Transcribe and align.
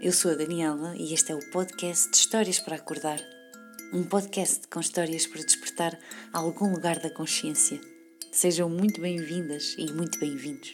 eu 0.00 0.12
sou 0.12 0.30
a 0.30 0.34
Daniela 0.34 0.94
e 0.96 1.12
este 1.12 1.32
é 1.32 1.34
o 1.34 1.50
podcast 1.50 2.08
de 2.12 2.16
Histórias 2.18 2.60
para 2.60 2.76
Acordar. 2.76 3.20
Um 3.92 4.04
podcast 4.04 4.68
com 4.68 4.78
histórias 4.78 5.26
para 5.26 5.42
despertar 5.42 5.98
algum 6.32 6.70
lugar 6.70 7.00
da 7.00 7.10
consciência. 7.10 7.80
Sejam 8.30 8.70
muito 8.70 9.00
bem-vindas 9.00 9.74
e 9.76 9.92
muito 9.92 10.20
bem-vindos. 10.20 10.72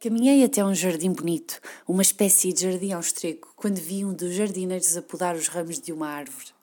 Caminhei 0.00 0.42
até 0.44 0.64
um 0.64 0.74
jardim 0.74 1.12
bonito, 1.12 1.60
uma 1.86 2.00
espécie 2.00 2.54
de 2.54 2.62
jardim 2.62 2.92
austríaco, 2.92 3.52
quando 3.54 3.76
vi 3.76 4.02
um 4.02 4.14
dos 4.14 4.32
jardineiros 4.32 4.96
a 4.96 5.02
podar 5.02 5.36
os 5.36 5.48
ramos 5.48 5.78
de 5.78 5.92
uma 5.92 6.08
árvore. 6.08 6.54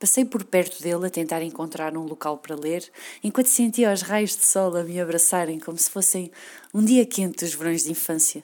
Passei 0.00 0.24
por 0.24 0.42
perto 0.42 0.82
dele 0.82 1.06
a 1.06 1.10
tentar 1.10 1.42
encontrar 1.42 1.96
um 1.96 2.02
local 2.02 2.38
para 2.38 2.56
ler, 2.56 2.90
enquanto 3.22 3.46
sentia 3.46 3.92
os 3.92 4.02
raios 4.02 4.36
de 4.36 4.44
sol 4.44 4.76
a 4.76 4.82
me 4.82 5.00
abraçarem 5.00 5.60
como 5.60 5.78
se 5.78 5.88
fossem 5.88 6.32
um 6.74 6.84
dia 6.84 7.06
quente 7.06 7.44
dos 7.44 7.54
verões 7.54 7.84
de 7.84 7.92
infância. 7.92 8.42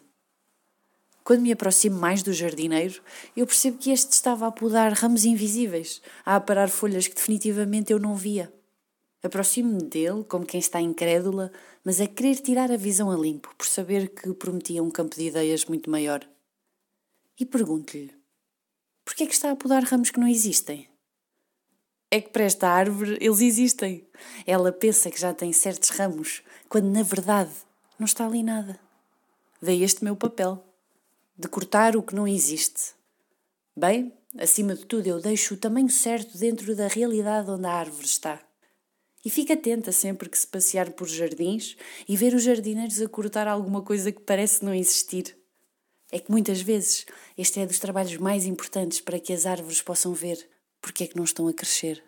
Quando 1.28 1.42
me 1.42 1.52
aproximo 1.52 2.00
mais 2.00 2.22
do 2.22 2.32
jardineiro, 2.32 3.02
eu 3.36 3.46
percebo 3.46 3.76
que 3.76 3.90
este 3.90 4.12
estava 4.12 4.46
a 4.46 4.50
podar 4.50 4.94
ramos 4.94 5.26
invisíveis, 5.26 6.00
a 6.24 6.36
aparar 6.36 6.70
folhas 6.70 7.06
que 7.06 7.14
definitivamente 7.14 7.92
eu 7.92 7.98
não 7.98 8.14
via. 8.14 8.50
Aproximo-me 9.22 9.82
dele, 9.82 10.24
como 10.24 10.46
quem 10.46 10.58
está 10.58 10.80
incrédula, 10.80 11.52
mas 11.84 12.00
a 12.00 12.06
querer 12.06 12.36
tirar 12.36 12.72
a 12.72 12.78
visão 12.78 13.10
a 13.10 13.14
limpo, 13.14 13.54
por 13.58 13.66
saber 13.66 14.08
que 14.08 14.32
prometia 14.32 14.82
um 14.82 14.90
campo 14.90 15.16
de 15.16 15.26
ideias 15.26 15.66
muito 15.66 15.90
maior. 15.90 16.26
E 17.38 17.44
pergunto-lhe: 17.44 18.10
por 19.04 19.14
que 19.14 19.24
é 19.24 19.26
que 19.26 19.34
está 19.34 19.50
a 19.50 19.56
podar 19.56 19.82
ramos 19.82 20.10
que 20.10 20.18
não 20.18 20.28
existem? 20.28 20.88
É 22.10 22.22
que 22.22 22.30
para 22.30 22.44
esta 22.44 22.70
árvore 22.70 23.18
eles 23.20 23.42
existem. 23.42 24.02
Ela 24.46 24.72
pensa 24.72 25.10
que 25.10 25.20
já 25.20 25.34
tem 25.34 25.52
certos 25.52 25.90
ramos, 25.90 26.42
quando 26.70 26.86
na 26.86 27.02
verdade 27.02 27.52
não 27.98 28.06
está 28.06 28.24
ali 28.24 28.42
nada. 28.42 28.80
Daí 29.60 29.82
este 29.82 30.02
meu 30.02 30.16
papel, 30.16 30.64
de 31.38 31.46
cortar 31.46 31.96
o 31.96 32.02
que 32.02 32.16
não 32.16 32.26
existe. 32.26 32.94
Bem, 33.76 34.12
acima 34.36 34.74
de 34.74 34.84
tudo, 34.84 35.06
eu 35.06 35.20
deixo 35.20 35.54
o 35.54 35.56
tamanho 35.56 35.88
certo 35.88 36.36
dentro 36.36 36.74
da 36.74 36.88
realidade 36.88 37.48
onde 37.48 37.64
a 37.64 37.72
árvore 37.72 38.06
está. 38.06 38.42
E 39.24 39.30
fica 39.30 39.54
atenta 39.54 39.92
sempre 39.92 40.28
que 40.28 40.36
se 40.36 40.46
passear 40.46 40.90
por 40.90 41.06
jardins 41.06 41.76
e 42.08 42.16
ver 42.16 42.34
os 42.34 42.42
jardineiros 42.42 43.00
a 43.00 43.08
cortar 43.08 43.46
alguma 43.46 43.82
coisa 43.82 44.10
que 44.10 44.20
parece 44.20 44.64
não 44.64 44.74
existir. 44.74 45.36
É 46.10 46.18
que 46.18 46.30
muitas 46.30 46.60
vezes 46.60 47.06
este 47.36 47.60
é 47.60 47.66
dos 47.66 47.78
trabalhos 47.78 48.16
mais 48.16 48.44
importantes 48.44 49.00
para 49.00 49.20
que 49.20 49.32
as 49.32 49.46
árvores 49.46 49.80
possam 49.80 50.12
ver 50.12 50.44
porque 50.80 51.04
é 51.04 51.06
que 51.06 51.16
não 51.16 51.24
estão 51.24 51.46
a 51.46 51.52
crescer. 51.52 52.02